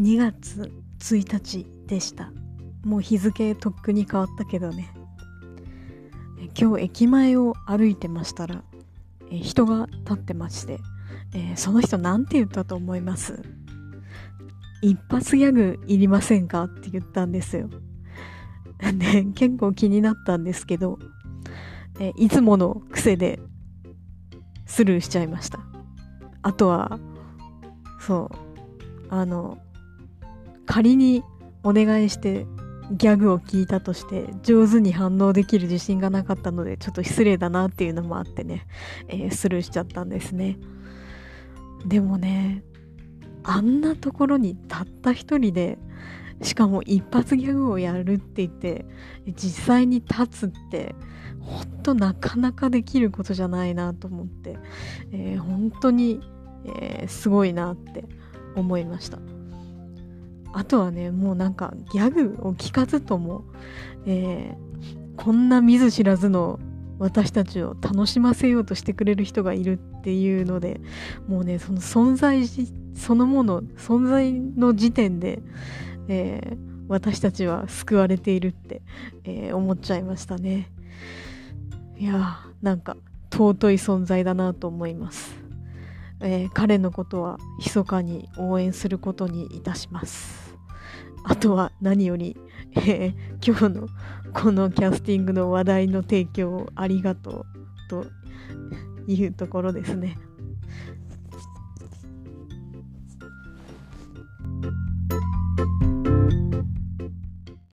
[0.00, 2.32] 2月1日でした
[2.84, 4.92] もう日付とっくに変わったけどね
[6.58, 8.62] 今日駅前を歩いてましたら
[9.30, 10.78] え人が立ってまして、
[11.34, 13.42] えー、その人なんて言ったと思います？
[14.82, 16.64] 一発ギャグいりませんか？
[16.64, 17.70] って言ったんですよ。
[18.94, 20.98] で、結構気になったんですけど、
[22.00, 23.38] えいつもの癖で
[24.66, 25.60] スルーしちゃいました。
[26.42, 26.98] あとは、
[28.00, 28.30] そ
[29.10, 29.58] う、あの、
[30.70, 31.24] 仮に
[31.64, 32.46] お願いして
[32.92, 38.68] ギャグを聞いたとして上手に反応できる自信がなかったのでちょっと失礼だなっていうのもあってね、
[39.08, 40.58] えー、スルーしちゃったんですね。
[41.86, 42.62] でもね、
[43.42, 45.76] あんなところにたった一人で
[46.40, 48.84] しかも一発ギャグをやるって言って
[49.34, 50.94] 実際に立つって
[51.40, 54.56] ほんとなかなかできることじゃないなと思って、
[55.12, 56.20] えー、本当に、
[56.80, 58.04] えー、すごいなって
[58.54, 59.18] 思いました
[60.52, 63.44] あとはねもうなんかギャグを聞かずとも、
[64.06, 66.58] えー、こんな見ず知らずの
[66.98, 70.80] 私たちを楽しませようとしてくれる人がいるっていうので
[71.28, 72.46] もうねその存在
[72.94, 75.40] そのもの存在の時点で、
[76.08, 76.56] えー、
[76.88, 78.82] 私たちは救われているって、
[79.24, 80.70] えー、思っちゃいましたね。
[81.96, 82.96] いやーなんか
[83.32, 85.34] 尊い存在だなと思います、
[86.22, 90.54] えー、彼のことは密かに応援することにいたします
[91.24, 92.36] あとは何より、
[92.76, 93.88] えー、今日の
[94.32, 97.46] このキャスティングの話題の提供をありがと
[97.88, 98.06] うと
[99.06, 100.16] いうところですね。